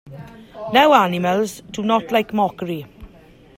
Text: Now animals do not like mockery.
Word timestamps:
Now 0.73 0.93
animals 0.95 1.61
do 1.69 1.83
not 1.83 2.11
like 2.11 2.33
mockery. 2.33 2.87